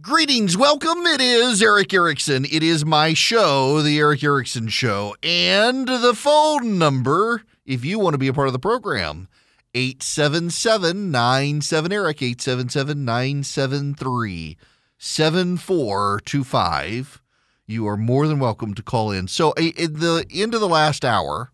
[0.00, 1.04] Greetings, welcome.
[1.06, 2.44] It is Erick Erickson.
[2.44, 5.16] It is my show, The Erick Erickson Show.
[5.24, 9.26] And the phone number, if you want to be a part of the program,
[9.74, 14.56] 877 97 Eric, 877 973
[14.98, 17.22] 7425.
[17.66, 19.26] You are more than welcome to call in.
[19.26, 21.50] So, at the end of the last hour,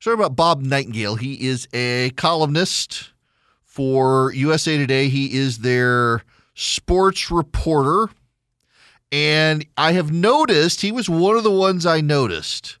[0.00, 1.14] sorry about Bob Nightingale.
[1.14, 3.10] He is a columnist
[3.62, 5.08] for USA Today.
[5.08, 6.24] He is their
[6.58, 8.12] sports reporter.
[9.12, 12.78] And I have noticed, he was one of the ones I noticed.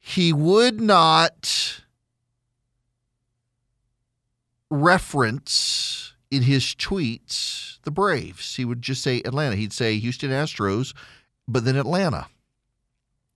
[0.00, 1.82] He would not
[4.70, 8.56] reference in his tweets the Braves.
[8.56, 9.54] He would just say Atlanta.
[9.54, 10.94] He'd say Houston Astros,
[11.46, 12.28] but then Atlanta.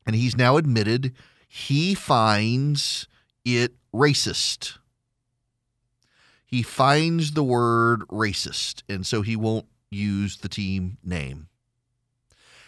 [0.07, 1.13] And he's now admitted
[1.47, 3.07] he finds
[3.45, 4.79] it racist
[6.53, 11.49] he finds the word racist, and so he won't use the team name.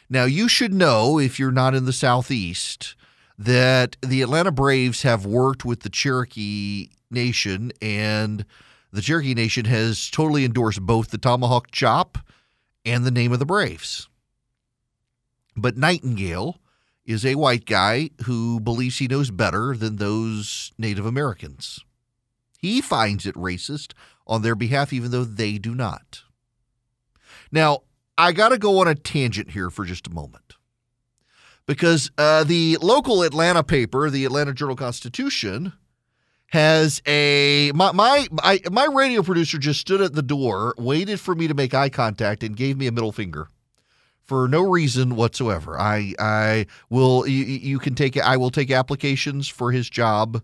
[0.08, 2.96] Now, you should know, if you're not in the Southeast,
[3.36, 8.46] that the Atlanta Braves have worked with the Cherokee Nation, and
[8.90, 12.16] the Cherokee Nation has totally endorsed both the Tomahawk Chop
[12.86, 14.08] and the name of the Braves.
[15.58, 16.58] But Nightingale
[17.04, 21.84] is a white guy who believes he knows better than those Native Americans.
[22.64, 23.92] He finds it racist
[24.26, 26.22] on their behalf, even though they do not.
[27.52, 27.80] Now,
[28.16, 30.54] I got to go on a tangent here for just a moment
[31.66, 35.74] because uh, the local Atlanta paper, the Atlanta Journal Constitution,
[36.52, 41.34] has a my my I, my radio producer just stood at the door, waited for
[41.34, 43.48] me to make eye contact, and gave me a middle finger
[44.22, 45.78] for no reason whatsoever.
[45.78, 50.42] I I will you, you can take I will take applications for his job.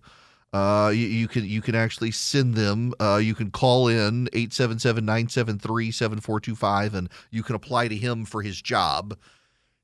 [0.53, 2.93] Uh, you, you, can you can actually send them.
[3.01, 9.17] Uh, you can call in 877-973-7425 and you can apply to him for his job.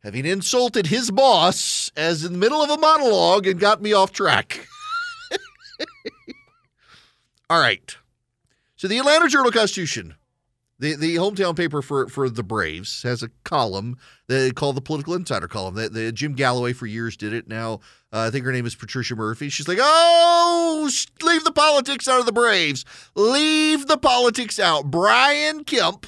[0.03, 4.11] Having insulted his boss as in the middle of a monologue and got me off
[4.13, 4.67] track.
[7.51, 7.97] All right.
[8.75, 10.17] So the Atlanta Journal Constitution
[10.79, 13.97] the the hometown paper for for the Braves has a column
[14.29, 15.75] they call the Political Insider column.
[15.75, 17.49] The, the Jim Galloway for years did it.
[17.49, 17.81] Now
[18.17, 19.51] uh, I think her name is Patricia Murphy.
[19.51, 20.91] She's like, oh,
[21.23, 22.87] leave the politics out of the Braves.
[23.15, 24.91] Leave the politics out.
[24.91, 26.07] Brian Kemp,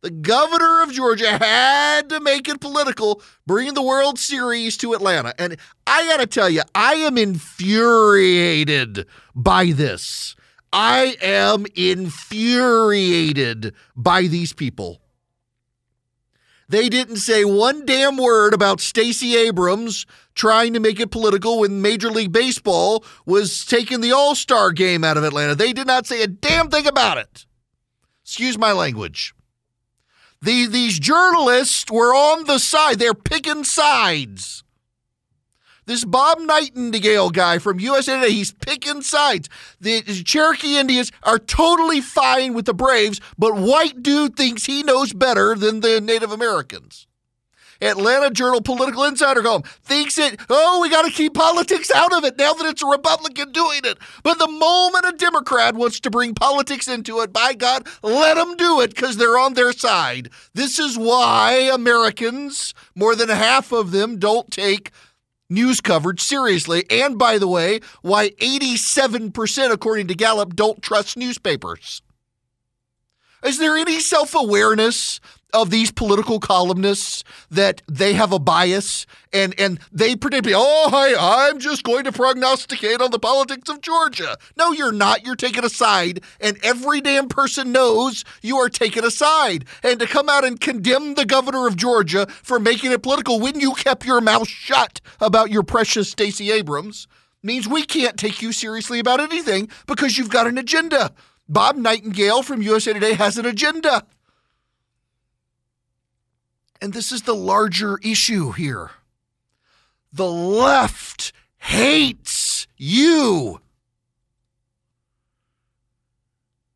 [0.00, 5.34] the governor of Georgia, had to make it political, bringing the World Series to Atlanta.
[5.38, 9.04] And I got to tell you, I am infuriated
[9.34, 10.34] by this.
[10.72, 15.02] I am infuriated by these people.
[16.70, 21.82] They didn't say one damn word about Stacey Abrams trying to make it political when
[21.82, 25.56] Major League Baseball was taking the All Star game out of Atlanta.
[25.56, 27.44] They did not say a damn thing about it.
[28.22, 29.34] Excuse my language.
[30.40, 34.62] The, these journalists were on the side, they're picking sides.
[35.86, 39.48] This Bob Nightingale guy from USA Today, he's picking sides.
[39.80, 45.12] The Cherokee Indians are totally fine with the Braves, but white dude thinks he knows
[45.12, 47.06] better than the Native Americans.
[47.82, 52.24] Atlanta Journal Political Insider column thinks it, oh, we got to keep politics out of
[52.24, 53.98] it now that it's a Republican doing it.
[54.22, 58.56] But the moment a Democrat wants to bring politics into it, by God, let them
[58.56, 60.28] do it because they're on their side.
[60.52, 64.90] This is why Americans, more than half of them, don't take
[65.50, 66.84] news coverage seriously.
[66.88, 72.02] And by the way, why 87%, according to Gallup, don't trust newspapers.
[73.44, 75.20] Is there any self awareness
[75.52, 81.48] of these political columnists that they have a bias and and they predict, oh, hi,
[81.48, 84.36] I'm just going to prognosticate on the politics of Georgia.
[84.56, 85.24] No, you're not.
[85.24, 89.64] You're taking a side, and every damn person knows you are taking a side.
[89.82, 93.60] And to come out and condemn the governor of Georgia for making it political when
[93.60, 97.06] you kept your mouth shut about your precious Stacey Abrams
[97.42, 101.12] means we can't take you seriously about anything because you've got an agenda.
[101.50, 104.06] Bob Nightingale from USA Today has an agenda.
[106.80, 108.92] And this is the larger issue here.
[110.12, 113.60] The left hates you.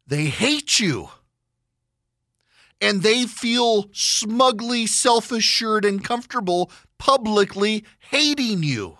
[0.08, 1.08] They hate you.
[2.80, 8.98] And they feel smugly self assured and comfortable publicly hating you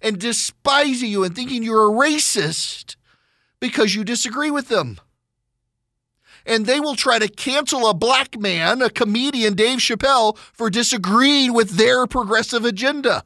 [0.00, 2.94] and despising you and thinking you're a racist
[3.60, 4.98] because you disagree with them
[6.46, 11.52] and they will try to cancel a black man, a comedian, Dave Chappelle, for disagreeing
[11.52, 13.24] with their progressive agenda.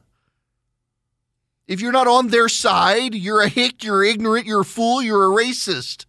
[1.67, 5.31] If you're not on their side, you're a hick, you're ignorant, you're a fool, you're
[5.31, 6.05] a racist.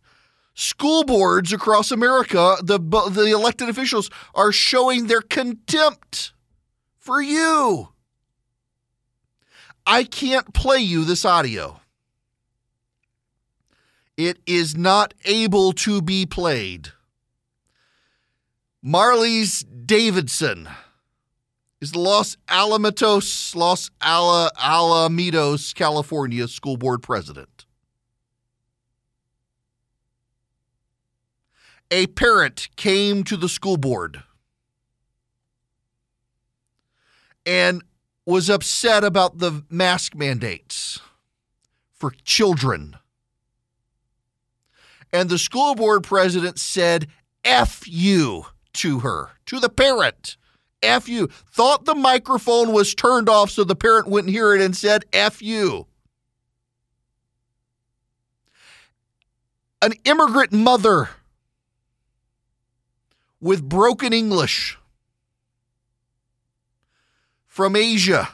[0.54, 6.32] school boards across America, the the elected officials are showing their contempt
[6.98, 7.88] for you.
[9.86, 11.81] I can't play you this audio.
[14.24, 16.90] It is not able to be played.
[18.80, 20.68] Marlys Davidson
[21.80, 27.66] is the Los Alamitos, Los Ala, Alamitos, California school board president.
[31.90, 34.22] A parent came to the school board
[37.44, 37.82] and
[38.24, 41.00] was upset about the mask mandates
[41.90, 42.98] for children.
[45.12, 47.08] And the school board president said,
[47.44, 50.36] F you to her, to the parent.
[50.82, 51.28] F you.
[51.28, 55.42] Thought the microphone was turned off so the parent wouldn't hear it and said, F
[55.42, 55.86] you.
[59.80, 61.10] An immigrant mother
[63.40, 64.78] with broken English
[67.46, 68.28] from Asia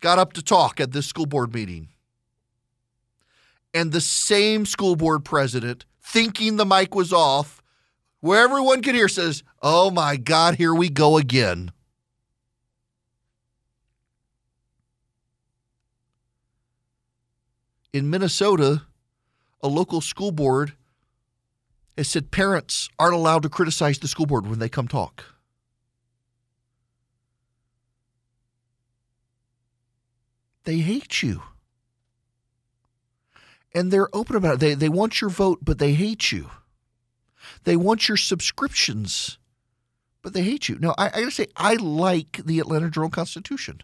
[0.00, 1.88] got up to talk at this school board meeting.
[3.72, 7.62] And the same school board president, thinking the mic was off,
[8.20, 11.72] where everyone could hear, says, Oh my God, here we go again.
[17.92, 18.82] In Minnesota,
[19.62, 20.74] a local school board
[21.96, 25.24] has said parents aren't allowed to criticize the school board when they come talk.
[30.64, 31.42] They hate you.
[33.74, 34.60] And they're open about it.
[34.60, 36.50] They, they want your vote, but they hate you.
[37.64, 39.38] They want your subscriptions,
[40.22, 40.78] but they hate you.
[40.78, 43.82] Now, I, I got to say, I like the Atlanta Journal Constitution.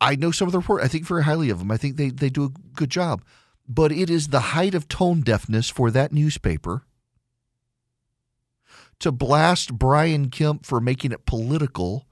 [0.00, 0.82] I know some of the report.
[0.82, 1.70] I think very highly of them.
[1.70, 3.24] I think they, they do a good job.
[3.68, 6.84] But it is the height of tone deafness for that newspaper
[9.00, 12.06] to blast Brian Kemp for making it political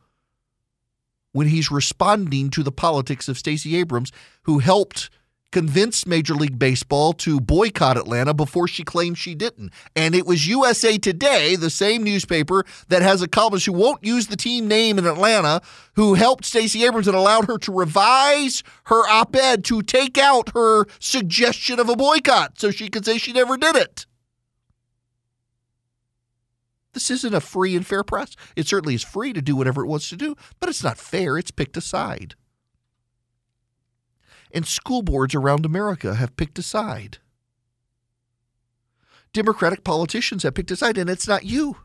[1.37, 4.11] when he's responding to the politics of Stacey Abrams,
[4.45, 5.11] who helped
[5.53, 9.71] convince Major League Baseball to boycott Atlanta before she claimed she didn't.
[9.95, 14.29] And it was USA Today, the same newspaper that has a columnist who won't use
[14.29, 15.61] the team name in Atlanta,
[15.95, 20.55] who helped Stacey Abrams and allowed her to revise her op ed to take out
[20.55, 24.07] her suggestion of a boycott so she could say she never did it.
[26.97, 28.35] This isn't a free and fair press.
[28.57, 31.37] It certainly is free to do whatever it wants to do, but it's not fair.
[31.37, 32.37] It's picked a side.
[34.51, 37.19] And school boards around America have picked a side.
[39.35, 41.77] Democratic politicians have picked a side, and it's not you.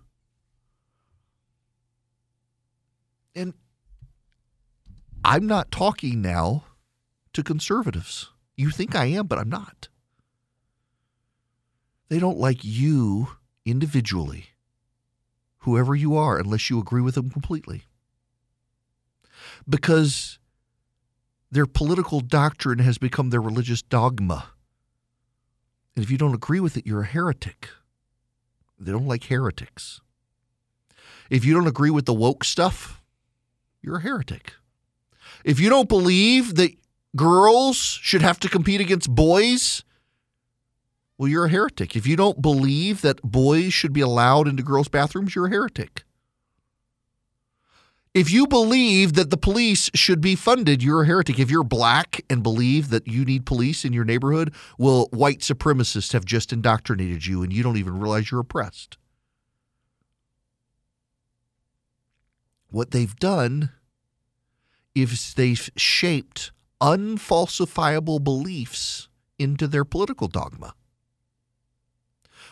[3.36, 3.54] And
[5.26, 6.64] I'm not talking now
[7.34, 8.30] to conservatives.
[8.56, 9.90] You think I am, but I'm not.
[12.08, 13.28] They don't like you
[13.66, 14.51] individually
[15.62, 17.84] whoever you are, unless you agree with them completely.
[19.68, 20.40] Because
[21.52, 24.50] their political doctrine has become their religious dogma.
[25.96, 27.70] And if you don't agree with it, you're a heretic.
[28.80, 30.02] They don't like heretics.
[31.30, 33.02] If you don't agree with the woke stuff,
[33.82, 34.54] you're a heretic.
[35.44, 36.76] If you don't believe that
[37.16, 39.84] girls should have to compete against boys
[41.22, 41.96] well, you're a heretic.
[41.96, 46.04] If you don't believe that boys should be allowed into girls' bathrooms, you're a heretic.
[48.16, 51.38] If you believe that the police should be funded, you're a heretic.
[51.38, 56.12] If you're black and believe that you need police in your neighborhood, well, white supremacists
[56.14, 58.98] have just indoctrinated you and you don't even realize you're oppressed.
[62.72, 63.70] What they've done
[64.96, 69.08] is they've shaped unfalsifiable beliefs
[69.38, 70.74] into their political dogma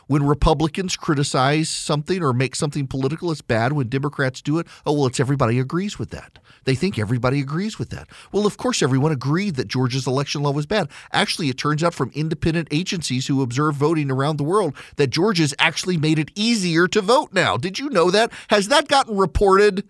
[0.09, 3.73] when Republicans criticize something or make something political, it's bad.
[3.73, 6.39] When Democrats do it, oh, well, it's everybody agrees with that.
[6.63, 8.07] They think everybody agrees with that.
[8.31, 10.89] Well, of course, everyone agreed that Georgia's election law was bad.
[11.13, 15.53] Actually, it turns out from independent agencies who observe voting around the world that Georgia's
[15.59, 17.55] actually made it easier to vote now.
[17.55, 18.31] Did you know that?
[18.49, 19.87] Has that gotten reported?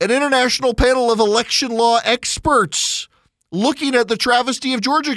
[0.00, 3.08] An international panel of election law experts
[3.52, 5.16] looking at the travesty of Georgia,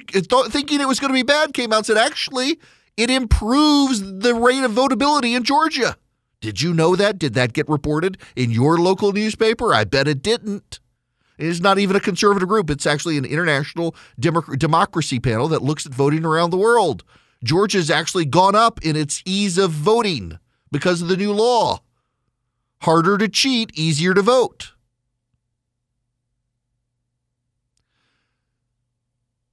[0.49, 2.59] thinking it was going to be bad, came out and said, actually,
[2.97, 5.95] it improves the rate of votability in Georgia.
[6.41, 7.17] Did you know that?
[7.17, 9.73] Did that get reported in your local newspaper?
[9.73, 10.79] I bet it didn't.
[11.37, 12.69] It is not even a conservative group.
[12.69, 17.03] It's actually an international democ- democracy panel that looks at voting around the world.
[17.43, 20.39] Georgia's actually gone up in its ease of voting
[20.71, 21.81] because of the new law.
[22.81, 24.73] Harder to cheat, easier to vote.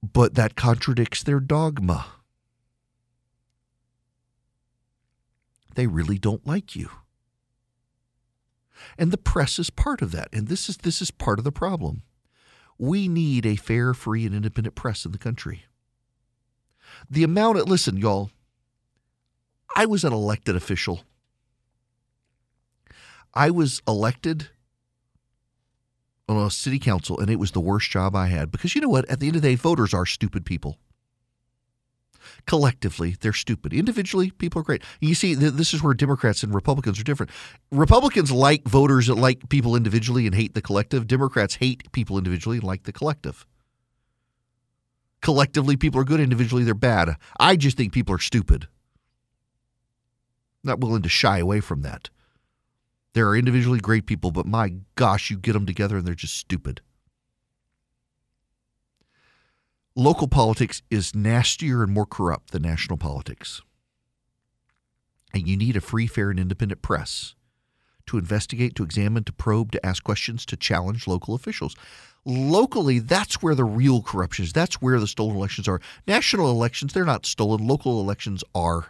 [0.01, 2.05] But that contradicts their dogma.
[5.75, 6.89] They really don't like you.
[8.97, 10.29] And the press is part of that.
[10.33, 12.01] And this is this is part of the problem.
[12.77, 15.65] We need a fair, free, and independent press in the country.
[17.09, 18.31] The amount of listen, y'all,
[19.75, 21.01] I was an elected official.
[23.33, 24.49] I was elected
[26.27, 28.89] on a city council, and it was the worst job I had because you know
[28.89, 29.09] what?
[29.09, 30.77] At the end of the day, voters are stupid people.
[32.45, 33.73] Collectively, they're stupid.
[33.73, 34.83] Individually, people are great.
[34.99, 37.31] You see, this is where Democrats and Republicans are different.
[37.71, 41.07] Republicans like voters that like people individually and hate the collective.
[41.07, 43.45] Democrats hate people individually and like the collective.
[45.21, 46.19] Collectively, people are good.
[46.19, 47.15] Individually, they're bad.
[47.39, 48.67] I just think people are stupid.
[50.63, 52.09] Not willing to shy away from that.
[53.13, 56.37] There are individually great people, but my gosh, you get them together and they're just
[56.37, 56.81] stupid.
[59.95, 63.61] Local politics is nastier and more corrupt than national politics.
[65.33, 67.33] And you need a free, fair, and independent press
[68.07, 71.75] to investigate, to examine, to probe, to ask questions, to challenge local officials.
[72.25, 74.51] Locally, that's where the real corruption is.
[74.51, 75.79] That's where the stolen elections are.
[76.05, 77.65] National elections, they're not stolen.
[77.65, 78.87] Local elections are.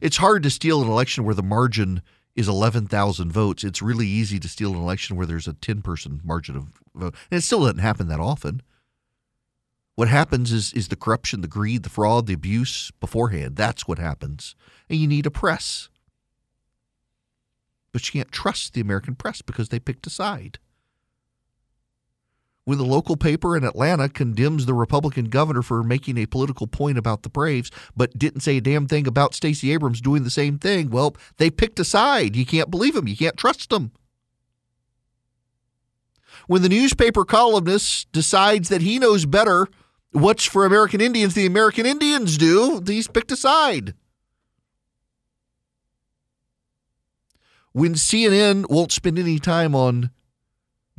[0.00, 2.02] It's hard to steal an election where the margin
[2.40, 3.62] is 11,000 votes.
[3.62, 7.14] It's really easy to steal an election where there's a 10 person margin of vote.
[7.30, 8.62] And it still doesn't happen that often.
[9.94, 13.56] What happens is is the corruption, the greed, the fraud, the abuse beforehand.
[13.56, 14.54] That's what happens.
[14.88, 15.88] And you need a press.
[17.92, 20.58] But you can't trust the American press because they picked a side
[22.64, 26.98] when the local paper in Atlanta condemns the Republican governor for making a political point
[26.98, 30.58] about the Braves, but didn't say a damn thing about Stacey Abrams doing the same
[30.58, 32.36] thing, well, they picked a side.
[32.36, 33.08] You can't believe them.
[33.08, 33.92] You can't trust them.
[36.46, 39.68] When the newspaper columnist decides that he knows better
[40.12, 43.94] what's for American Indians the American Indians do, he's picked a side.
[47.72, 50.10] When CNN won't spend any time on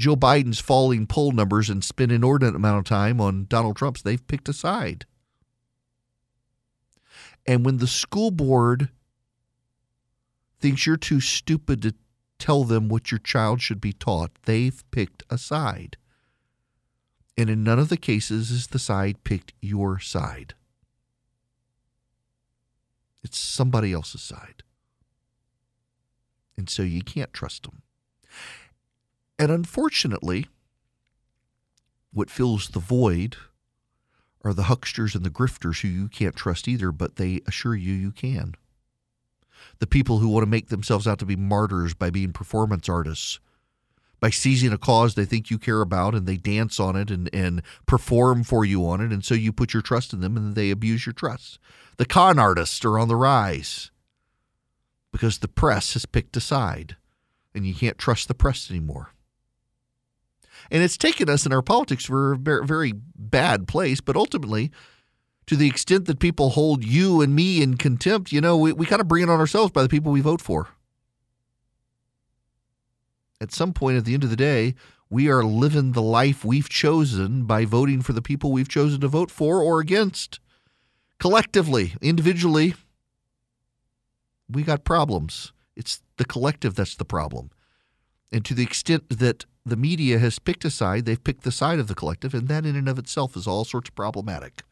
[0.02, 4.26] Joe Biden's falling poll numbers and spend inordinate amount of time on Donald Trump's, they've
[4.26, 5.06] picked a side.
[7.46, 8.90] And when the school board
[10.60, 11.94] thinks you're too stupid to
[12.40, 15.98] tell them what your child should be taught, they've picked a side.
[17.38, 20.56] And in none of the cases is the side picked your side.
[23.24, 24.64] It's somebody else's side.
[26.58, 27.84] And so you can't trust them.
[29.42, 30.46] And unfortunately,
[32.14, 33.38] what fills the void
[34.44, 37.92] are the hucksters and the grifters who you can't trust either, but they assure you
[37.92, 38.54] you can.
[39.80, 43.40] The people who want to make themselves out to be martyrs by being performance artists,
[44.20, 47.28] by seizing a cause they think you care about and they dance on it and,
[47.34, 50.54] and perform for you on it, and so you put your trust in them and
[50.54, 51.58] they abuse your trust.
[51.98, 53.90] The con artists are on the rise
[55.12, 56.96] because the press has picked a side
[57.56, 59.16] and you can't trust the press anymore.
[60.70, 64.02] And it's taken us in our politics for a very bad place.
[64.02, 64.72] But ultimately,
[65.48, 68.86] to the extent that people hold you and me in contempt, you know, we, we
[68.86, 70.70] kind of bring it on ourselves by the people we vote for.
[73.40, 74.76] At some point at the end of the day,
[75.10, 79.08] we are living the life we've chosen by voting for the people we've chosen to
[79.08, 80.40] vote for or against.
[81.20, 82.76] Collectively, individually,
[84.50, 85.52] we got problems.
[85.76, 87.50] It's the collective that's the problem.
[88.32, 91.80] And to the extent that the media has picked a side, they've picked the side
[91.80, 94.64] of the collective, and that in and of itself is all sorts of problematic.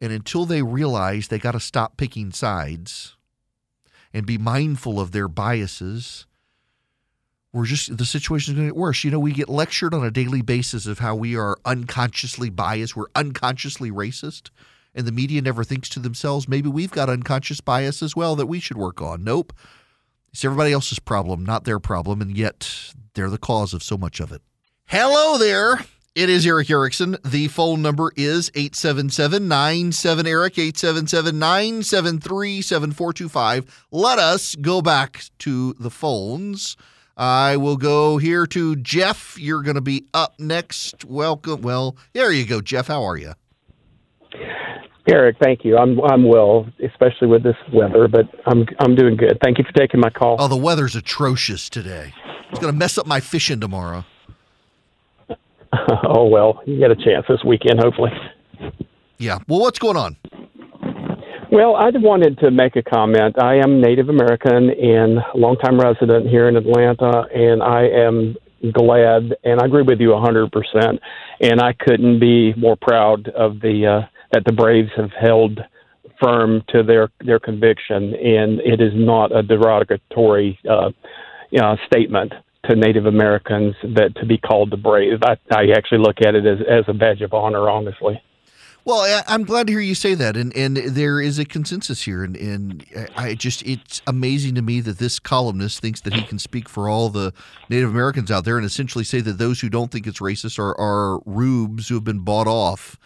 [0.00, 3.16] And until they realize they got to stop picking sides
[4.12, 6.26] and be mindful of their biases,
[7.52, 9.02] we're just the situation is going to get worse.
[9.02, 12.94] You know, we get lectured on a daily basis of how we are unconsciously biased,
[12.94, 14.50] we're unconsciously racist,
[14.94, 18.46] and the media never thinks to themselves, maybe we've got unconscious bias as well that
[18.46, 19.24] we should work on.
[19.24, 19.52] Nope.
[20.32, 24.20] It's everybody else's problem, not their problem, and yet they're the cause of so much
[24.20, 24.42] of it.
[24.86, 25.80] Hello there.
[26.14, 27.16] It is Erick Erickson.
[27.24, 33.86] The phone number is 877 97 Erick, 877 973 7425.
[33.92, 36.76] Let us go back to the phones.
[37.16, 39.36] I will go here to Jeff.
[39.38, 41.04] You're going to be up next.
[41.04, 41.62] Welcome.
[41.62, 42.86] Well, there you go, Jeff.
[42.88, 43.34] How are you?
[45.10, 45.76] Erick, thank you.
[45.78, 49.38] I'm I'm well, especially with this weather, but I'm I'm doing good.
[49.42, 50.36] Thank you for taking my call.
[50.38, 52.12] Oh, the weather's atrocious today.
[52.50, 54.04] It's going to mess up my fishing tomorrow.
[56.04, 58.10] oh well, you get a chance this weekend, hopefully.
[59.18, 59.38] Yeah.
[59.48, 60.16] Well, what's going on?
[61.50, 63.42] Well, I wanted to make a comment.
[63.42, 68.36] I am Native American and longtime resident here in Atlanta, and I am
[68.72, 70.98] glad, and I agree with you 100%.
[71.40, 75.60] And I couldn't be more proud of the uh, that the Braves have held
[76.20, 80.90] firm to their their conviction, and it is not a derogatory uh,
[81.50, 82.32] you know, statement
[82.64, 85.22] to Native Americans that to be called the brave.
[85.22, 88.20] I, I actually look at it as as a badge of honor, honestly.
[88.84, 92.02] Well, I, am glad to hear you say that, and and there is a consensus
[92.02, 96.22] here, and and I just it's amazing to me that this columnist thinks that he
[96.22, 97.32] can speak for all the
[97.68, 100.78] Native Americans out there, and essentially say that those who don't think it's racist are
[100.78, 102.96] are rubes who have been bought off.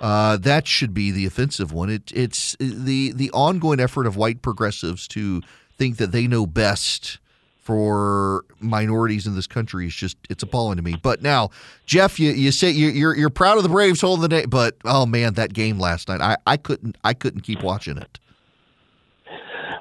[0.00, 1.90] Uh, that should be the offensive one.
[1.90, 5.42] It, it's the the ongoing effort of white progressives to
[5.76, 7.18] think that they know best
[7.62, 10.96] for minorities in this country is just it's appalling to me.
[11.00, 11.50] But now,
[11.84, 15.04] Jeff, you, you say you're you're proud of the Braves holding the day, but oh
[15.04, 18.18] man, that game last night, I, I couldn't I couldn't keep watching it.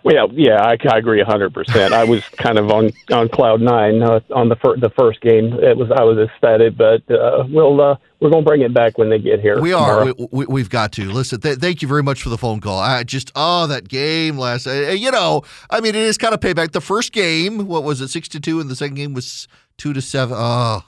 [0.03, 1.93] Well, yeah, I, I agree hundred percent.
[1.93, 5.53] I was kind of on on cloud nine uh, on the fir- the first game.
[5.53, 8.97] It was I was ecstatic, but uh, we'll uh, we're going to bring it back
[8.97, 9.61] when they get here.
[9.61, 10.13] We are.
[10.31, 11.39] We, we, have got to listen.
[11.41, 12.79] Th- thank you very much for the phone call.
[12.79, 14.67] I just oh that game last.
[14.67, 16.71] Uh, you know, I mean, it is kind of payback.
[16.71, 19.93] The first game, what was it, six to two, and the second game was two
[19.93, 20.35] to seven.
[20.37, 20.83] Oh,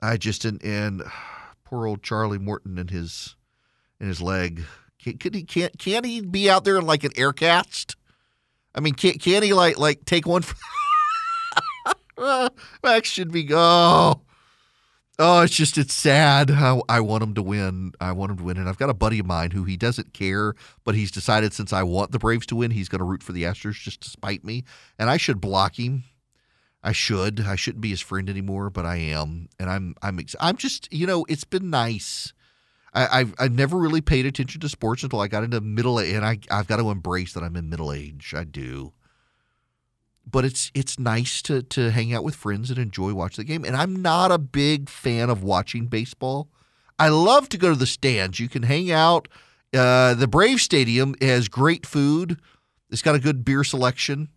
[0.00, 1.02] I just and, and
[1.64, 3.36] poor old Charlie Morton and his
[4.00, 4.64] and his leg.
[5.02, 7.96] Can, could he can't can he be out there in like an air cast?
[8.78, 10.42] I mean, can can he like like take one?
[10.42, 10.54] For
[12.84, 14.20] Max should be oh.
[15.18, 16.52] Oh, it's just it's sad.
[16.52, 17.90] I, I want him to win.
[18.00, 20.14] I want him to win, and I've got a buddy of mine who he doesn't
[20.14, 20.54] care,
[20.84, 23.32] but he's decided since I want the Braves to win, he's going to root for
[23.32, 24.62] the Astros just to spite me,
[24.96, 26.04] and I should block him.
[26.80, 27.40] I should.
[27.40, 29.96] I shouldn't be his friend anymore, but I am, and I'm.
[30.02, 30.20] I'm.
[30.38, 30.92] I'm just.
[30.92, 32.32] You know, it's been nice.
[33.06, 36.14] I, have I've never really paid attention to sports until I got into middle age,
[36.14, 38.34] and I I've got to embrace that I'm in middle age.
[38.36, 38.92] I do.
[40.30, 43.64] But it's it's nice to to hang out with friends and enjoy watching the game.
[43.64, 46.48] And I'm not a big fan of watching baseball.
[46.98, 48.40] I love to go to the stands.
[48.40, 49.28] You can hang out.
[49.72, 52.40] Uh, the Brave Stadium has great food.
[52.90, 54.28] It's got a good beer selection.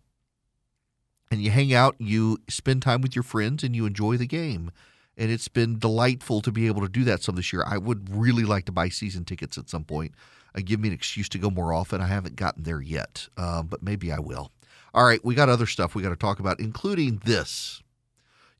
[1.30, 4.70] And you hang out, you spend time with your friends, and you enjoy the game
[5.16, 7.64] and it's been delightful to be able to do that some this year.
[7.66, 10.12] I would really like to buy season tickets at some point.
[10.54, 12.00] Uh, give me an excuse to go more often.
[12.00, 14.50] I haven't gotten there yet, um, but maybe I will.
[14.94, 17.82] All right, we got other stuff we got to talk about, including this.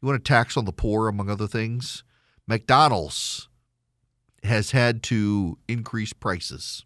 [0.01, 2.05] You want a tax on the poor, among other things?
[2.47, 3.49] McDonald's
[4.43, 6.85] has had to increase prices.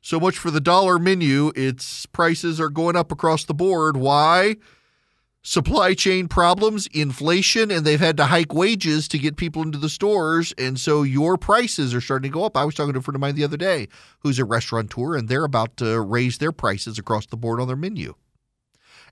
[0.00, 1.52] So much for the dollar menu.
[1.54, 3.96] Its prices are going up across the board.
[3.96, 4.56] Why?
[5.46, 9.88] Supply chain problems, inflation, and they've had to hike wages to get people into the
[9.88, 10.52] stores.
[10.58, 12.56] And so your prices are starting to go up.
[12.56, 13.86] I was talking to a friend of mine the other day
[14.20, 17.76] who's a restaurateur, and they're about to raise their prices across the board on their
[17.76, 18.14] menu.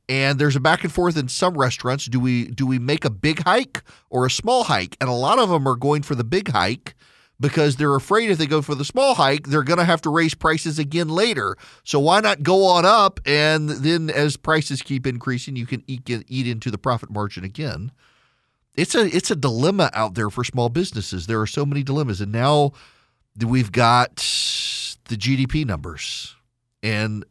[0.08, 2.06] And there's a back and forth in some restaurants.
[2.06, 4.96] Do we do we make a big hike or a small hike?
[5.00, 6.96] And a lot of them are going for the big hike
[7.40, 10.10] because they're afraid if they go for the small hike, they're going to have to
[10.10, 11.56] raise prices again later.
[11.82, 16.08] So why not go on up and then as prices keep increasing, you can eat,
[16.08, 17.90] eat into the profit margin again.
[18.76, 21.26] It's a it's a dilemma out there for small businesses.
[21.26, 22.72] There are so many dilemmas, and now
[23.38, 26.34] we've got the GDP numbers,
[26.82, 27.24] and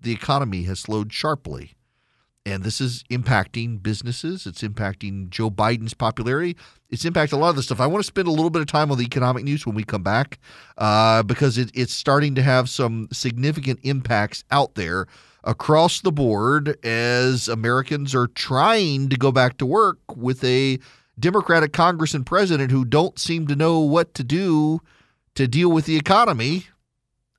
[0.00, 1.76] the economy has slowed sharply.
[2.46, 4.46] And this is impacting businesses.
[4.46, 6.56] It's impacting Joe Biden's popularity.
[6.90, 7.80] It's impacting a lot of the stuff.
[7.80, 9.82] I want to spend a little bit of time on the economic news when we
[9.82, 10.38] come back
[10.78, 15.08] uh, because it, it's starting to have some significant impacts out there
[15.42, 20.78] across the board as Americans are trying to go back to work with a
[21.18, 24.80] Democratic Congress and president who don't seem to know what to do
[25.34, 26.66] to deal with the economy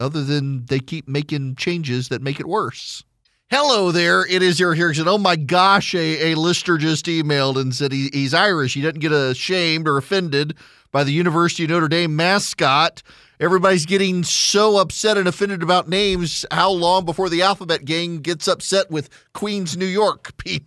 [0.01, 3.05] other than they keep making changes that make it worse.
[3.49, 4.25] Hello there.
[4.25, 4.91] It is your here.
[5.05, 8.73] Oh my gosh, a, a listener just emailed and said he, he's Irish.
[8.73, 10.53] He doesn't get ashamed or offended
[10.91, 13.01] by the University of Notre Dame mascot.
[13.39, 16.45] Everybody's getting so upset and offended about names.
[16.51, 20.33] How long before the alphabet gang gets upset with Queens, New York?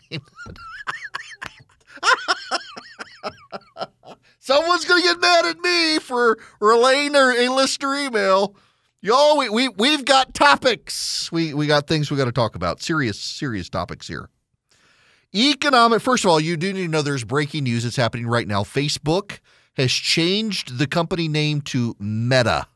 [4.38, 8.57] Someone's going to get mad at me for relaying a listener email.
[9.03, 11.33] Y'all, we, we, we've got topics.
[11.33, 12.83] We, we got things we got to talk about.
[12.83, 14.29] Serious, serious topics here.
[15.35, 18.47] Economic, first of all, you do need to know there's breaking news that's happening right
[18.47, 18.63] now.
[18.63, 19.39] Facebook
[19.75, 22.67] has changed the company name to Meta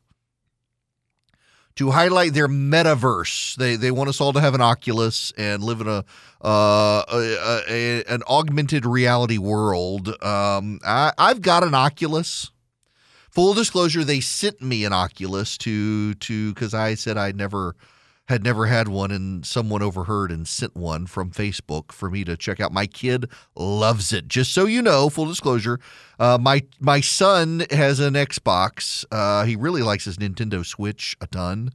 [1.75, 3.55] to highlight their metaverse.
[3.55, 6.05] They they want us all to have an Oculus and live in a,
[6.41, 10.07] uh, a, a an augmented reality world.
[10.23, 12.51] Um, I, I've got an Oculus.
[13.35, 17.75] Full disclosure, they sent me an Oculus to to because I said I never
[18.29, 22.37] had never had one, and someone overheard and sent one from Facebook for me to
[22.37, 22.71] check out.
[22.71, 24.29] My kid loves it.
[24.29, 25.81] Just so you know, full disclosure,
[26.17, 29.03] uh, my my son has an Xbox.
[29.11, 31.71] Uh, he really likes his Nintendo Switch a ton.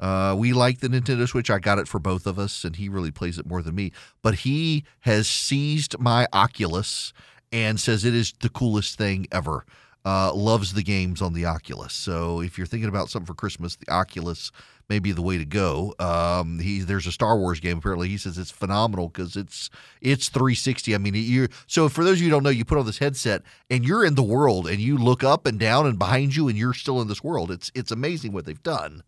[0.00, 1.48] Uh, we like the Nintendo Switch.
[1.48, 3.92] I got it for both of us, and he really plays it more than me.
[4.20, 7.12] But he has seized my Oculus
[7.52, 9.64] and says it is the coolest thing ever.
[10.06, 11.94] Uh, loves the games on the Oculus.
[11.94, 14.50] So if you're thinking about something for Christmas, the Oculus
[14.88, 15.94] may be the way to go.
[15.98, 18.08] Um, he there's a Star Wars game apparently.
[18.08, 20.94] He says it's phenomenal because it's it's 360.
[20.94, 22.98] I mean, you so for those of you who don't know, you put on this
[22.98, 26.48] headset and you're in the world and you look up and down and behind you
[26.48, 27.50] and you're still in this world.
[27.50, 29.02] It's it's amazing what they've done.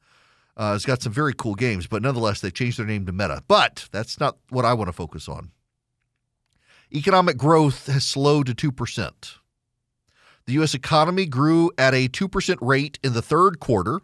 [0.57, 3.43] Uh, it's got some very cool games, but nonetheless, they changed their name to Meta.
[3.47, 5.51] But that's not what I want to focus on.
[6.95, 9.13] Economic growth has slowed to 2%.
[10.47, 10.75] The U.S.
[10.75, 14.01] economy grew at a 2% rate in the third quarter,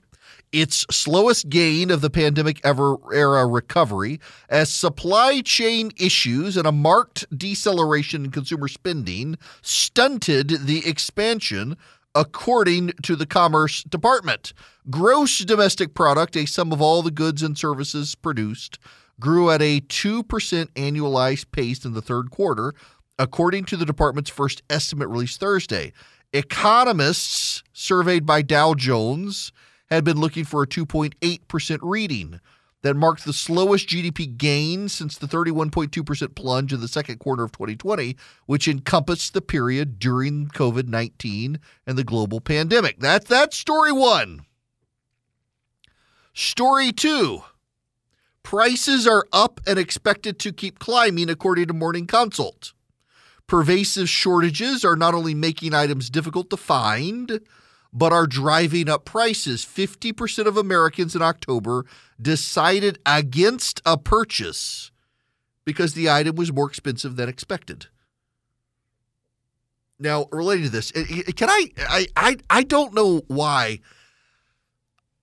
[0.51, 6.73] its slowest gain of the pandemic ever era recovery, as supply chain issues and a
[6.73, 11.77] marked deceleration in consumer spending stunted the expansion
[12.13, 14.53] according to the Commerce Department.
[14.91, 18.81] Gross domestic product, a sum of all the goods and services produced,
[19.21, 22.75] grew at a 2% annualized pace in the third quarter,
[23.17, 25.93] according to the department's first estimate released Thursday.
[26.33, 29.53] Economists surveyed by Dow Jones
[29.91, 32.41] had been looking for a 2.8% reading
[32.81, 37.53] that marked the slowest GDP gain since the 31.2% plunge in the second quarter of
[37.53, 38.17] 2020,
[38.47, 42.99] which encompassed the period during COVID 19 and the global pandemic.
[42.99, 44.47] That's that story one.
[46.33, 47.43] Story two
[48.43, 52.73] prices are up and expected to keep climbing, according to Morning Consult.
[53.53, 57.39] Pervasive shortages are not only making items difficult to find,
[57.93, 59.63] but are driving up prices.
[59.63, 61.85] 50% of Americans in October
[62.19, 64.91] decided against a purchase
[65.67, 67.89] because the item was more expensive than expected.
[69.99, 73.81] Now, related to this, eh, eh, can I, I, I, I don't know why.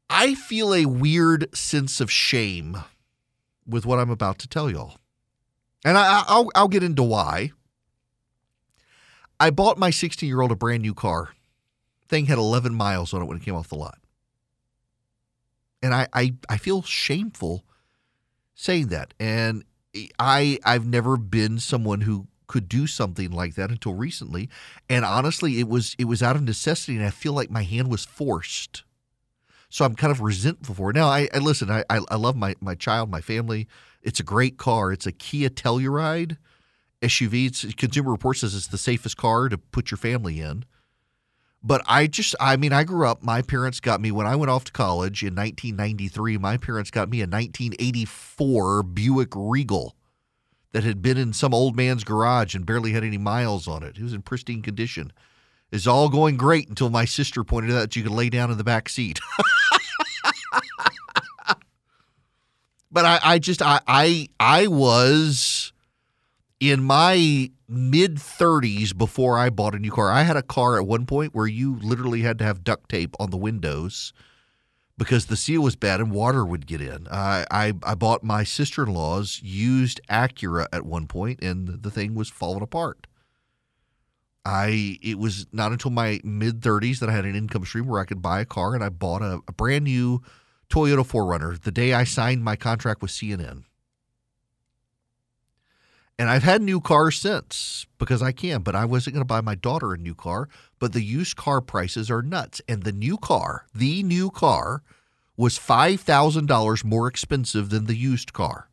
[0.08, 2.78] I feel a weird sense of shame
[3.66, 5.00] with what I'm about to tell y'all.
[5.84, 7.54] And I, will I'll get into why.
[9.40, 11.30] I bought my 16 year old a brand new car
[12.10, 14.00] thing had 11 miles on it when it came off the lot.
[15.82, 17.64] And I, I, I feel shameful
[18.56, 19.14] saying that.
[19.20, 19.64] And
[20.18, 24.50] I I've never been someone who could do something like that until recently.
[24.90, 27.90] And honestly, it was it was out of necessity, and I feel like my hand
[27.90, 28.84] was forced.
[29.70, 30.96] So I'm kind of resentful for it.
[30.96, 31.70] Now I, I listen.
[31.72, 33.68] I, I love my my child, my family.
[34.02, 34.92] It's a great car.
[34.92, 36.38] It's a Kia Telluride
[37.02, 37.76] SUV.
[37.78, 40.66] Consumer Reports says it's the safest car to put your family in.
[41.62, 44.50] But I just, I mean, I grew up, my parents got me, when I went
[44.50, 49.94] off to college in 1993, my parents got me a 1984 Buick Regal
[50.72, 53.98] that had been in some old man's garage and barely had any miles on it.
[53.98, 55.12] It was in pristine condition.
[55.72, 58.58] It's all going great until my sister pointed out that you could lay down in
[58.58, 59.20] the back seat.
[62.92, 65.59] but I, I just, I, I, I was
[66.60, 70.12] in my mid 30s before I bought a new car.
[70.12, 73.16] I had a car at one point where you literally had to have duct tape
[73.20, 74.14] on the windows
[74.98, 77.08] because the seal was bad and water would get in.
[77.10, 81.92] I, I, I bought my sister in law's used Acura at one point and the
[81.92, 83.08] thing was falling apart.
[84.46, 88.02] I it was not until my mid 30s that I had an income stream where
[88.02, 90.22] I could buy a car and I bought a, a brand new
[90.70, 93.64] Toyota 4Runner the day I signed my contract with CNN.
[96.20, 99.40] And I've had new cars since because I can, but I wasn't going to buy
[99.40, 100.50] my daughter a new car.
[100.78, 102.62] But the used car prices are nuts.
[102.68, 104.84] And the new car, the new car,
[105.38, 108.68] was $5,000 more expensive than the used car.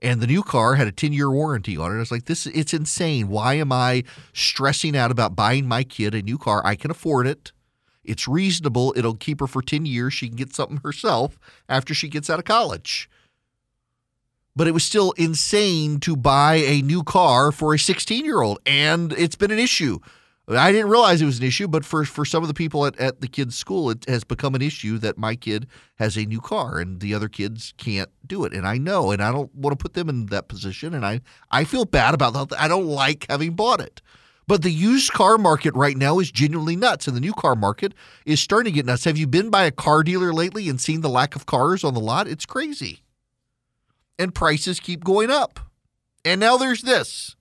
[0.00, 1.96] And the new car had a 10 year warranty on it.
[1.96, 3.28] I was like, this it's insane.
[3.28, 6.62] Why am I stressing out about buying my kid a new car?
[6.64, 7.50] I can afford it.
[8.04, 8.94] It's reasonable.
[8.96, 10.14] It'll keep her for 10 years.
[10.14, 11.36] She can get something herself
[11.68, 13.08] after she gets out of college
[14.56, 18.58] but it was still insane to buy a new car for a 16 year old.
[18.66, 19.98] And it's been an issue.
[20.46, 22.98] I didn't realize it was an issue, but for, for some of the people at,
[23.00, 26.40] at the kid's school, it has become an issue that my kid has a new
[26.40, 28.52] car and the other kids can't do it.
[28.52, 30.92] And I know, and I don't want to put them in that position.
[30.92, 32.60] And I, I feel bad about that.
[32.60, 34.02] I don't like having bought it.
[34.46, 37.94] But the used car market right now is genuinely nuts, and the new car market
[38.26, 39.04] is starting to get nuts.
[39.04, 41.94] Have you been by a car dealer lately and seen the lack of cars on
[41.94, 42.28] the lot?
[42.28, 43.03] It's crazy
[44.18, 45.60] and prices keep going up.
[46.24, 47.36] And now there's this.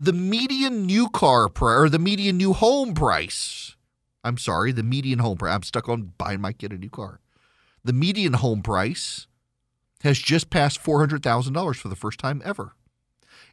[0.00, 3.76] The median new car price or the median new home price.
[4.22, 5.54] I'm sorry, the median home price.
[5.54, 7.20] I'm stuck on buying my kid a new car.
[7.84, 9.26] The median home price
[10.02, 12.74] has just passed $400,000 for the first time ever.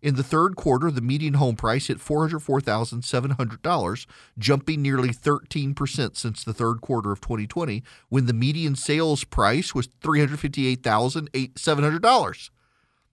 [0.01, 4.05] In the third quarter, the median home price hit $404,700,
[4.37, 9.87] jumping nearly 13% since the third quarter of 2020, when the median sales price was
[10.03, 12.49] $358,700.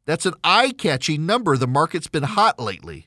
[0.04, 1.56] That's an eye catching number.
[1.56, 3.06] The market's been hot lately.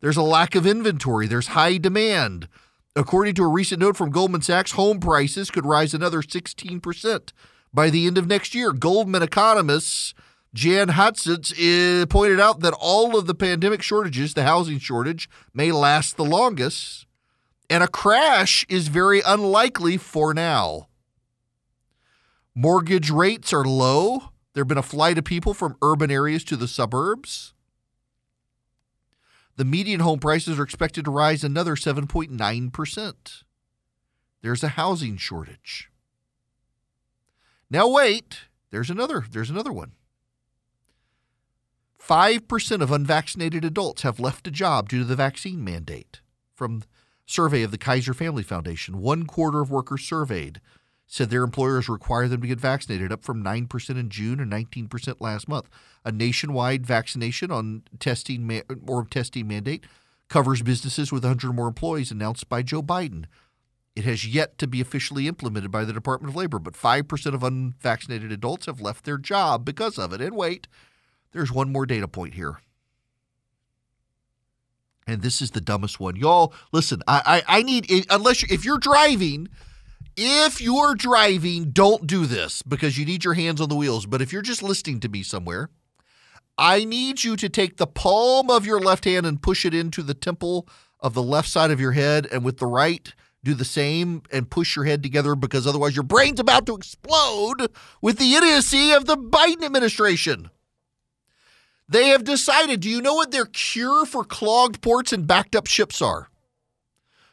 [0.00, 2.48] There's a lack of inventory, there's high demand.
[2.94, 7.32] According to a recent note from Goldman Sachs, home prices could rise another 16%
[7.74, 8.72] by the end of next year.
[8.72, 10.14] Goldman economists
[10.56, 15.70] Jan Hatzius eh, pointed out that all of the pandemic shortages, the housing shortage, may
[15.70, 17.04] last the longest,
[17.68, 20.88] and a crash is very unlikely for now.
[22.54, 24.30] Mortgage rates are low.
[24.54, 27.52] There have been a flight of people from urban areas to the suburbs.
[29.56, 33.42] The median home prices are expected to rise another 7.9%.
[34.40, 35.90] There's a housing shortage.
[37.68, 39.92] Now wait, there's another there's another one.
[42.06, 46.20] 5% of unvaccinated adults have left a job due to the vaccine mandate.
[46.54, 46.84] From
[47.26, 50.60] survey of the Kaiser Family Foundation, one quarter of workers surveyed
[51.08, 55.20] said their employers require them to get vaccinated, up from 9% in June and 19%
[55.20, 55.68] last month.
[56.04, 59.84] A nationwide vaccination on testing or testing mandate
[60.28, 63.24] covers businesses with 100 or more employees announced by Joe Biden.
[63.96, 67.42] It has yet to be officially implemented by the Department of Labor, but 5% of
[67.42, 70.20] unvaccinated adults have left their job because of it.
[70.20, 70.68] And wait,
[71.32, 72.58] there's one more data point here.
[75.06, 76.16] And this is the dumbest one.
[76.16, 79.48] Y'all, listen, I, I, I need, unless, you, if you're driving,
[80.16, 84.06] if you're driving, don't do this because you need your hands on the wheels.
[84.06, 85.70] But if you're just listening to me somewhere,
[86.58, 90.02] I need you to take the palm of your left hand and push it into
[90.02, 90.66] the temple
[91.00, 93.12] of the left side of your head, and with the right,
[93.44, 97.68] do the same and push your head together because otherwise your brain's about to explode
[98.00, 100.50] with the idiocy of the Biden administration.
[101.88, 102.80] They have decided.
[102.80, 106.28] Do you know what their cure for clogged ports and backed up ships are?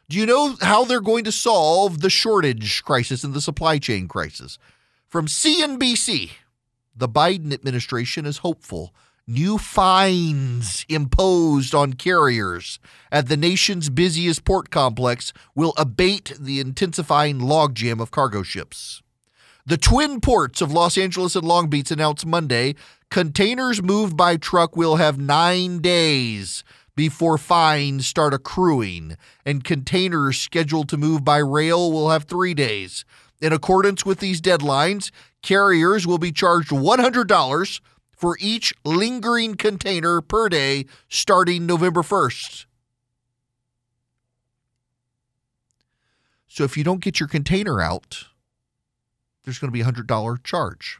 [0.10, 4.08] Do you know how they're going to solve the shortage crisis and the supply chain
[4.08, 4.60] crisis?
[5.08, 6.32] From CNBC,
[6.96, 8.94] the Biden administration is hopeful
[9.28, 12.80] new fines imposed on carriers
[13.12, 19.03] at the nation's busiest port complex will abate the intensifying logjam of cargo ships.
[19.66, 22.76] The twin ports of Los Angeles and Long Beach announced Monday
[23.10, 26.66] containers moved by truck will have nine days
[26.98, 33.06] before fines start accruing, and containers scheduled to move by rail will have three days.
[33.40, 40.50] In accordance with these deadlines, carriers will be charged $100 for each lingering container per
[40.50, 42.66] day starting November 1st.
[46.50, 48.26] So if you don't get your container out,
[49.44, 51.00] there's going to be a $100 charge.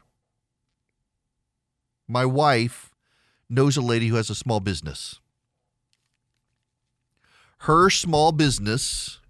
[2.06, 2.90] My wife
[3.48, 5.20] knows a lady who has a small business
[7.64, 9.20] her small business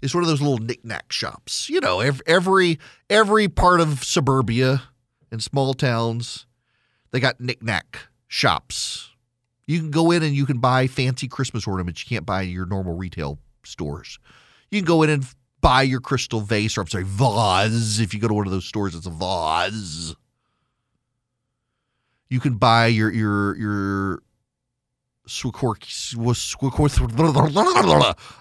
[0.00, 1.68] is one of those little knickknack shops.
[1.68, 4.82] You know, every every part of suburbia
[5.32, 6.46] and small towns,
[7.10, 7.98] they got knickknack
[8.28, 9.10] shops.
[9.66, 12.50] You can go in and you can buy fancy Christmas ornaments you can't buy in
[12.50, 14.20] your normal retail stores.
[14.70, 15.26] You can go in and
[15.60, 18.00] buy your crystal vase, or I'm sorry, vase.
[18.00, 20.14] If you go to one of those stores, it's a vase.
[22.28, 24.22] You can buy your your your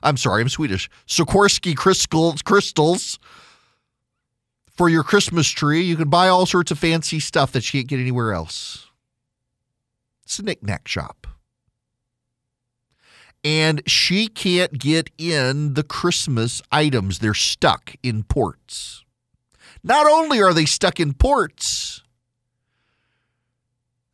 [0.04, 0.90] I'm sorry, I'm Swedish.
[1.08, 3.20] Sikorsky crystals, crystals
[4.72, 5.82] for your Christmas tree.
[5.82, 8.88] You can buy all sorts of fancy stuff that you can't get anywhere else.
[10.24, 11.28] It's a knickknack shop.
[13.44, 17.20] And she can't get in the Christmas items.
[17.20, 19.06] They're stuck in ports.
[19.84, 22.04] Not only are they stuck in ports,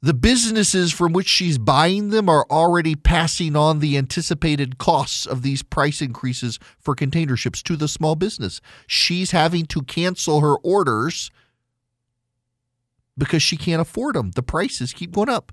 [0.06, 5.42] the businesses from which she's buying them are already passing on the anticipated costs of
[5.42, 8.62] these price increases for container ships to the small business.
[8.86, 11.32] She's having to cancel her orders
[13.18, 14.30] because she can't afford them.
[14.36, 15.52] The prices keep going up.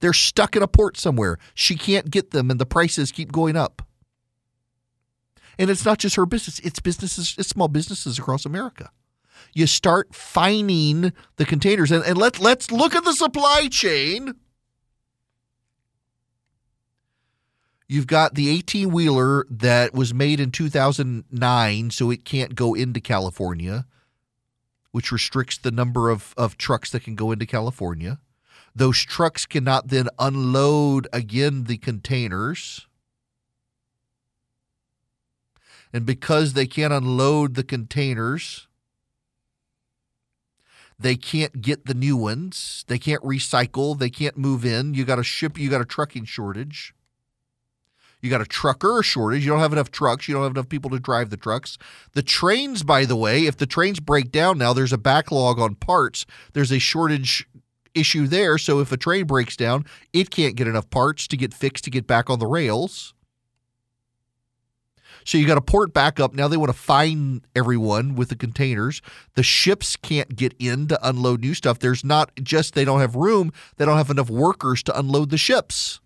[0.00, 1.38] They're stuck in a port somewhere.
[1.54, 3.82] She can't get them, and the prices keep going up.
[5.58, 8.90] And it's not just her business, it's businesses, it's small businesses across America
[9.54, 11.90] you start fining the containers.
[11.90, 14.34] And, and let, let's look at the supply chain.
[17.86, 23.00] You've got the 18 wheeler that was made in 2009, so it can't go into
[23.00, 23.86] California,
[24.90, 28.20] which restricts the number of, of trucks that can go into California.
[28.78, 32.86] Those trucks cannot then unload again the containers.
[35.92, 38.68] And because they can't unload the containers,
[40.98, 42.84] They can't get the new ones.
[42.88, 43.96] They can't recycle.
[43.96, 44.94] They can't move in.
[44.94, 45.56] You got a ship.
[45.56, 46.92] You got a trucking shortage.
[48.20, 49.44] You got a trucker shortage.
[49.44, 50.26] You don't have enough trucks.
[50.26, 51.78] You don't have enough people to drive the trucks.
[52.14, 55.76] The trains, by the way, if the trains break down now, there's a backlog on
[55.76, 56.26] parts.
[56.52, 57.46] There's a shortage
[57.94, 58.58] issue there.
[58.58, 61.90] So if a train breaks down, it can't get enough parts to get fixed to
[61.90, 63.14] get back on the rails.
[65.24, 66.34] So you got to port back up.
[66.34, 69.02] Now they want to fine everyone with the containers.
[69.34, 71.78] The ships can't get in to unload new stuff.
[71.78, 75.36] There's not just they don't have room, they don't have enough workers to unload the
[75.36, 76.00] ships.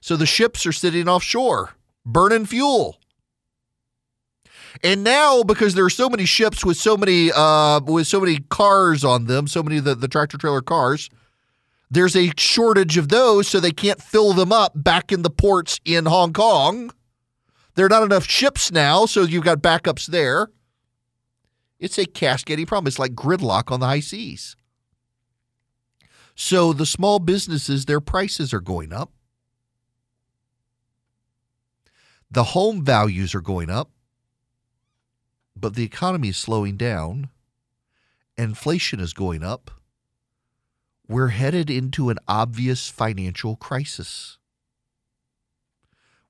[0.00, 2.98] So the ships are sitting offshore, burning fuel.
[4.82, 8.38] And now, because there are so many ships with so many uh, with so many
[8.48, 11.10] cars on them, so many the, the tractor trailer cars,
[11.90, 15.80] there's a shortage of those, so they can't fill them up back in the ports
[15.84, 16.92] in Hong Kong.
[17.74, 20.48] There are not enough ships now, so you've got backups there.
[21.78, 22.88] It's a cascading problem.
[22.88, 24.56] It's like gridlock on the high seas.
[26.34, 29.12] So the small businesses, their prices are going up.
[32.30, 33.90] The home values are going up,
[35.60, 37.30] but the economy is slowing down.
[38.36, 39.70] Inflation is going up.
[41.08, 44.38] We're headed into an obvious financial crisis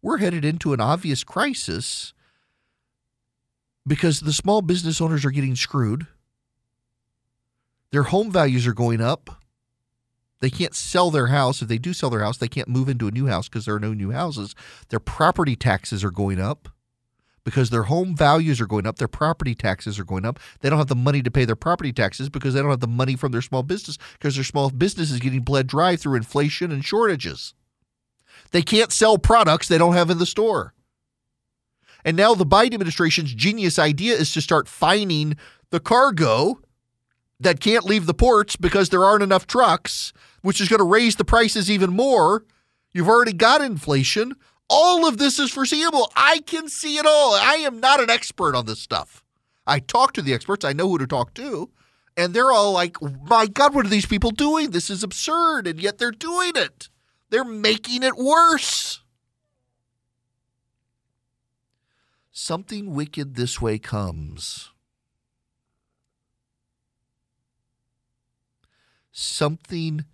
[0.02, 2.12] we're headed into an obvious crisis
[3.86, 6.06] because the small business owners are getting screwed.
[7.90, 9.42] Their home values are going up.
[10.40, 11.62] They can't sell their house.
[11.62, 13.74] If they do sell their house, they can't move into a new house because there
[13.74, 14.54] are no new houses.
[14.90, 16.68] Their property taxes are going up
[17.48, 18.98] because their home values are going up.
[18.98, 20.38] Their property taxes are going up.
[20.60, 22.86] They don't have the money to pay their property taxes because they don't have the
[22.86, 26.70] money from their small business because their small business is getting bled dry through inflation
[26.70, 27.54] and shortages.
[28.50, 30.74] They can't sell products they don't have in the store.
[32.04, 35.36] And now the Biden administration's genius idea is to start fining
[35.70, 36.60] the cargo
[37.40, 41.16] that can't leave the ports because there aren't enough trucks, which is going to raise
[41.16, 42.44] the prices even more.
[42.92, 44.34] You've already got inflation.
[44.70, 46.12] All of this is foreseeable.
[46.14, 47.34] I can see it all.
[47.34, 49.24] I am not an expert on this stuff.
[49.66, 51.70] I talk to the experts, I know who to talk to.
[52.16, 54.70] And they're all like, my God, what are these people doing?
[54.70, 55.68] This is absurd.
[55.68, 56.88] And yet they're doing it.
[57.30, 59.02] They're making it worse.
[62.32, 64.70] Something wicked this way comes.
[69.12, 70.04] Something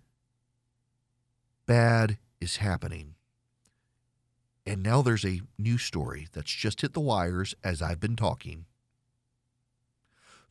[1.65, 3.14] bad is happening.
[4.65, 8.65] And now there's a new story that's just hit the wires as I've been talking.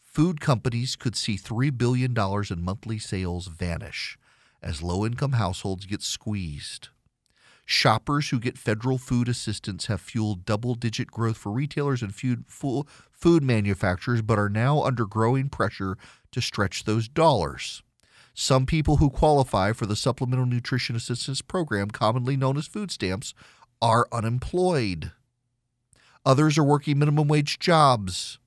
[0.01, 4.17] Food companies could see $3 billion in monthly sales vanish
[4.63, 6.89] as low income households get squeezed.
[7.67, 12.45] Shoppers who get federal food assistance have fueled double digit growth for retailers and food,
[12.47, 15.97] food manufacturers, but are now under growing pressure
[16.31, 17.83] to stretch those dollars.
[18.35, 23.33] Some people who qualify for the Supplemental Nutrition Assistance Program, commonly known as food stamps,
[23.81, 25.13] are unemployed.
[26.27, 28.39] Others are working minimum wage jobs.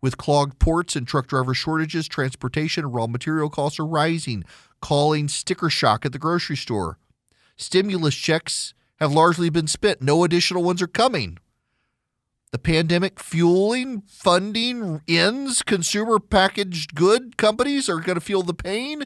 [0.00, 4.44] With clogged ports and truck driver shortages, transportation and raw material costs are rising,
[4.80, 6.98] calling sticker shock at the grocery store.
[7.56, 11.38] Stimulus checks have largely been spent, no additional ones are coming.
[12.52, 15.62] The pandemic fueling funding ends.
[15.62, 19.04] Consumer packaged good companies are going to feel the pain.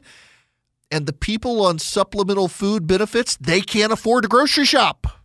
[0.89, 5.24] And the people on supplemental food benefits, they can't afford a grocery shop.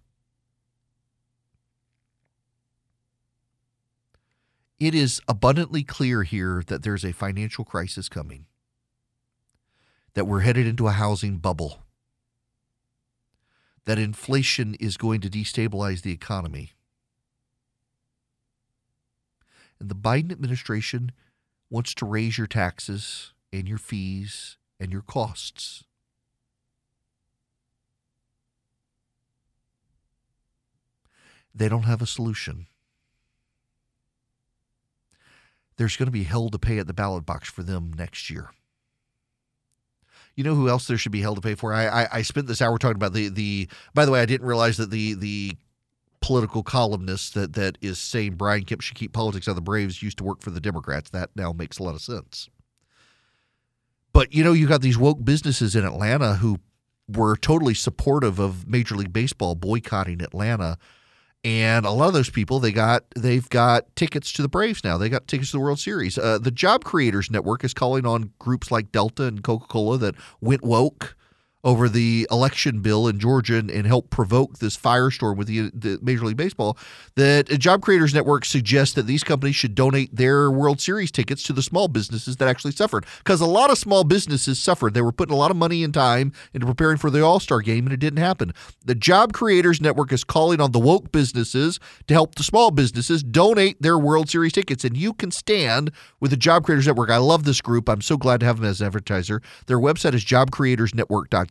[4.80, 8.46] It is abundantly clear here that there's a financial crisis coming
[10.14, 11.84] that we're headed into a housing bubble,
[13.84, 16.72] that inflation is going to destabilize the economy.
[19.78, 21.12] And the Biden administration
[21.68, 25.84] wants to raise your taxes and your fees and your costs.
[31.54, 32.66] They don't have a solution.
[35.80, 38.50] There's going to be hell to pay at the ballot box for them next year.
[40.34, 41.72] You know who else there should be hell to pay for?
[41.72, 43.66] I, I, I spent this hour talking about the the.
[43.94, 45.56] By the way, I didn't realize that the the
[46.20, 50.02] political columnist that that is saying Brian Kemp should keep politics out of the Braves
[50.02, 51.08] used to work for the Democrats.
[51.08, 52.50] That now makes a lot of sense.
[54.12, 56.58] But you know, you got these woke businesses in Atlanta who
[57.08, 60.76] were totally supportive of Major League Baseball boycotting Atlanta
[61.42, 64.98] and a lot of those people they got they've got tickets to the Braves now.
[64.98, 66.18] They got tickets to the World Series.
[66.18, 70.14] Uh, the Job Creators Network is calling on groups like Delta and Coca Cola that
[70.40, 71.16] went woke
[71.62, 75.98] over the election bill in Georgia and, and help provoke this firestorm with the, the,
[76.00, 76.78] Major League Baseball,
[77.16, 81.52] that Job Creators Network suggests that these companies should donate their World Series tickets to
[81.52, 83.04] the small businesses that actually suffered.
[83.18, 84.94] Because a lot of small businesses suffered.
[84.94, 87.60] They were putting a lot of money and time into preparing for the All Star
[87.60, 88.54] game, and it didn't happen.
[88.84, 93.22] The Job Creators Network is calling on the woke businesses to help the small businesses
[93.22, 94.84] donate their World Series tickets.
[94.84, 95.90] And you can stand
[96.20, 97.10] with the Job Creators Network.
[97.10, 97.88] I love this group.
[97.88, 99.42] I'm so glad to have them as an advertiser.
[99.66, 101.49] Their website is jobcreatorsnetwork.com.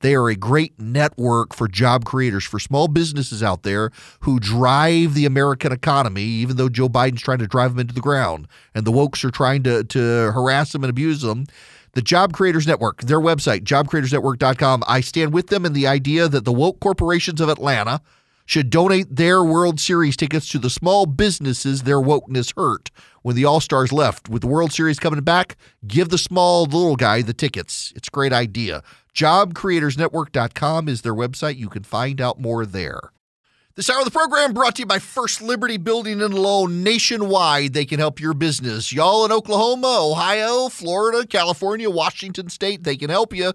[0.00, 3.90] They are a great network for job creators, for small businesses out there
[4.20, 8.00] who drive the American economy, even though Joe Biden's trying to drive them into the
[8.00, 9.98] ground and the wokes are trying to, to
[10.32, 11.46] harass them and abuse them
[11.94, 14.82] the Job Creators Network, their website, jobcreatorsnetwork.com.
[14.88, 18.00] I stand with them in the idea that the woke corporations of Atlanta
[18.46, 22.90] should donate their World Series tickets to the small businesses their wokeness hurt
[23.22, 24.28] when the All Stars left.
[24.28, 27.92] With the World Series coming back, give the small little guy the tickets.
[27.94, 28.82] It's a great idea.
[29.14, 31.56] JobCreatorsNetwork.com is their website.
[31.56, 33.12] You can find out more there.
[33.74, 37.72] This hour of the program brought to you by First Liberty Building and Loan nationwide.
[37.72, 38.92] They can help your business.
[38.92, 43.52] Y'all in Oklahoma, Ohio, Florida, California, Washington State, they can help you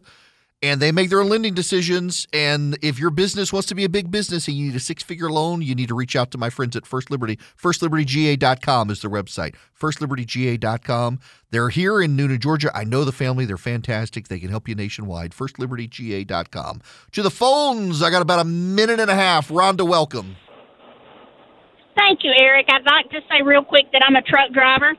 [0.62, 2.28] and they make their own lending decisions.
[2.34, 5.04] And if your business wants to be a big business and you need a six
[5.04, 7.38] figure loan, you need to reach out to my friends at First Liberty.
[7.62, 9.56] FirstLibertyGA.com is their website.
[9.80, 11.20] FirstLibertyGA.com.
[11.52, 12.72] They're here in Newnan, Georgia.
[12.76, 13.46] I know the family.
[13.46, 14.28] They're fantastic.
[14.28, 15.32] They can help you nationwide.
[15.32, 16.82] FirstLibertyGA.com.
[17.12, 19.50] To the phones, I got about a minute and a half.
[19.50, 20.36] Rhonda, welcome.
[21.96, 22.68] Thank you, Erick.
[22.70, 24.96] I'd like to say real quick that I'm a truck driver.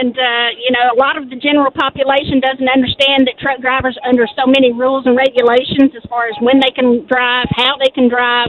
[0.00, 3.98] And, uh, you know, a lot of the general population doesn't understand that truck drivers
[4.00, 7.76] are under so many rules and regulations as far as when they can drive, how
[7.76, 8.48] they can drive.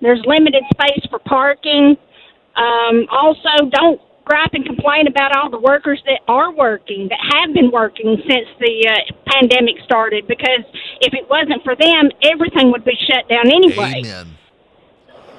[0.00, 1.96] There's limited space for parking.
[2.54, 7.54] Um, also, don't gripe and complain about all the workers that are working, that have
[7.54, 8.94] been working since the uh,
[9.26, 10.62] pandemic started, because
[11.00, 14.02] if it wasn't for them, everything would be shut down anyway.
[14.04, 14.26] Amen.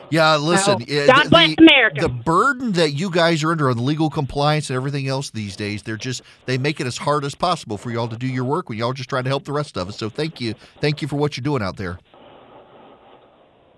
[0.10, 0.80] Yeah, listen.
[0.80, 2.02] God bless the, America.
[2.02, 5.84] The burden that you guys are under on legal compliance and everything else these days,
[5.84, 8.70] they're just they make it as hard as possible for y'all to do your work
[8.70, 9.98] when y'all just trying to help the rest of us.
[9.98, 12.00] So thank you, thank you for what you're doing out there.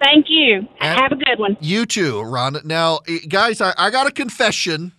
[0.02, 0.68] Thank you.
[0.80, 1.58] And Have a good one.
[1.60, 2.58] You too, Ron.
[2.64, 4.94] Now, eh, guys, I, I got a confession.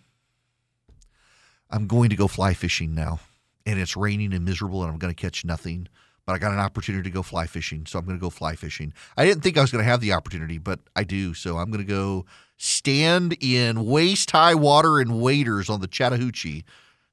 [1.70, 3.20] I'm going to go fly fishing now,
[3.64, 5.88] and it's raining and miserable, and I'm going to catch nothing
[6.30, 8.54] but I got an opportunity to go fly fishing, so I'm going to go fly
[8.54, 8.92] fishing.
[9.16, 11.34] I didn't think I was going to have the opportunity, but I do.
[11.34, 12.24] So I'm going to go
[12.56, 16.62] stand in waist high water and waders on the Chattahoochee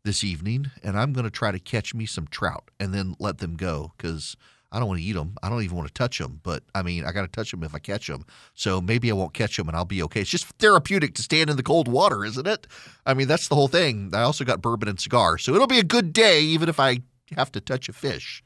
[0.04, 3.40] this evening, and I'm going to try to catch me some trout and then let
[3.40, 4.38] them go because
[4.72, 5.36] I don't want to eat them.
[5.42, 7.64] I don't even want to touch them, but I mean, I got to touch them
[7.64, 8.24] if I catch them.
[8.54, 10.22] So maybe I won't catch them and I'll be okay.
[10.22, 12.68] It's just therapeutic to stand in the cold water, isn't it?
[13.04, 14.12] I mean, that's the whole thing.
[14.14, 15.40] I also got bourbon and cigar.
[15.40, 17.00] So it'll be a good day, even if I
[17.36, 18.44] have to touch a fish.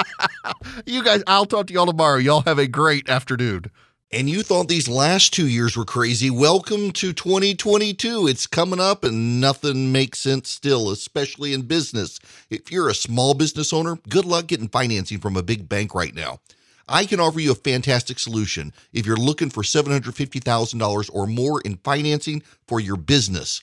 [0.86, 2.18] you guys, I'll talk to y'all tomorrow.
[2.18, 3.70] Y'all have a great afternoon.
[4.12, 6.30] And you thought these last two years were crazy.
[6.30, 8.26] Welcome to 2022.
[8.26, 12.18] It's coming up and nothing makes sense still, especially in business.
[12.50, 16.14] If you're a small business owner, good luck getting financing from a big bank right
[16.14, 16.40] now.
[16.88, 21.76] I can offer you a fantastic solution if you're looking for $750,000 or more in
[21.76, 23.62] financing for your business.